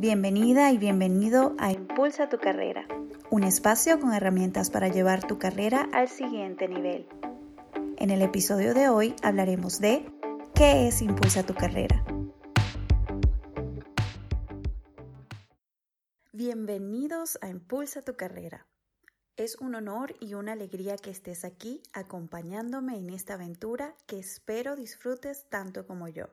[0.00, 2.86] Bienvenida y bienvenido a Impulsa tu carrera,
[3.32, 7.08] un espacio con herramientas para llevar tu carrera al siguiente nivel.
[7.96, 10.08] En el episodio de hoy hablaremos de
[10.54, 12.04] ¿qué es Impulsa tu carrera?
[16.32, 18.68] Bienvenidos a Impulsa tu carrera.
[19.36, 24.76] Es un honor y una alegría que estés aquí acompañándome en esta aventura que espero
[24.76, 26.28] disfrutes tanto como yo.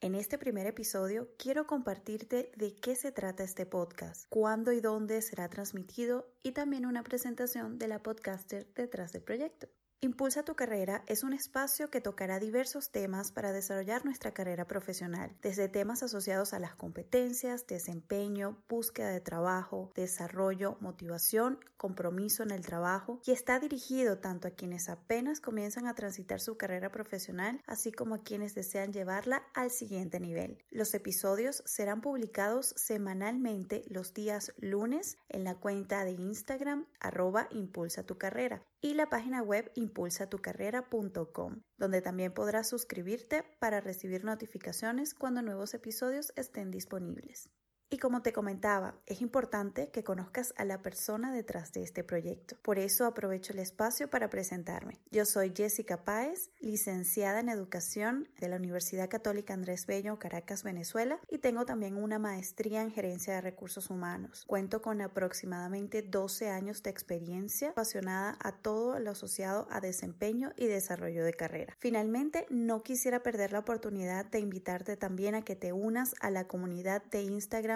[0.00, 5.20] En este primer episodio quiero compartirte de qué se trata este podcast, cuándo y dónde
[5.22, 9.66] será transmitido y también una presentación de la podcaster detrás del proyecto.
[10.00, 15.36] Impulsa tu carrera es un espacio que tocará diversos temas para desarrollar nuestra carrera profesional,
[15.42, 22.64] desde temas asociados a las competencias, desempeño, búsqueda de trabajo, desarrollo, motivación, compromiso en el
[22.64, 27.90] trabajo y está dirigido tanto a quienes apenas comienzan a transitar su carrera profesional, así
[27.90, 30.58] como a quienes desean llevarla al siguiente nivel.
[30.70, 38.06] Los episodios serán publicados semanalmente los días lunes en la cuenta de Instagram arroba impulsa
[38.06, 45.42] tu carrera y la página web impulsatucarrera.com, donde también podrás suscribirte para recibir notificaciones cuando
[45.42, 47.50] nuevos episodios estén disponibles.
[47.90, 52.56] Y como te comentaba, es importante que conozcas a la persona detrás de este proyecto.
[52.60, 55.00] Por eso aprovecho el espacio para presentarme.
[55.10, 61.18] Yo soy Jessica Páez, licenciada en Educación de la Universidad Católica Andrés Bello, Caracas, Venezuela,
[61.30, 64.44] y tengo también una maestría en Gerencia de Recursos Humanos.
[64.46, 70.66] Cuento con aproximadamente 12 años de experiencia apasionada a todo lo asociado a desempeño y
[70.66, 71.74] desarrollo de carrera.
[71.78, 76.46] Finalmente, no quisiera perder la oportunidad de invitarte también a que te unas a la
[76.46, 77.22] comunidad de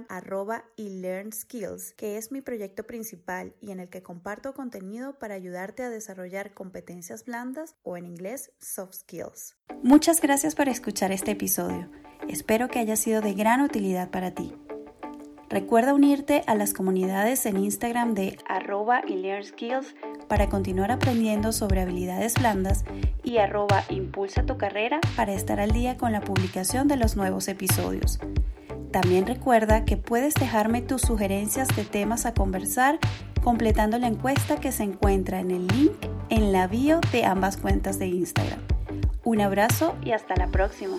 [0.00, 4.54] Instagram arroba y Learn Skills, que es mi proyecto principal y en el que comparto
[4.54, 9.56] contenido para ayudarte a desarrollar competencias blandas o en inglés soft skills.
[9.82, 11.90] Muchas gracias por escuchar este episodio.
[12.28, 14.54] Espero que haya sido de gran utilidad para ti.
[15.48, 19.96] Recuerda unirte a las comunidades en Instagram de arroba y Learn Skills
[20.28, 22.84] para continuar aprendiendo sobre habilidades blandas
[23.24, 27.48] y arroba impulsa tu carrera para estar al día con la publicación de los nuevos
[27.48, 28.20] episodios.
[28.90, 32.98] También recuerda que puedes dejarme tus sugerencias de temas a conversar
[33.42, 35.92] completando la encuesta que se encuentra en el link
[36.28, 38.60] en la bio de ambas cuentas de Instagram.
[39.24, 40.96] Un abrazo y hasta la próxima.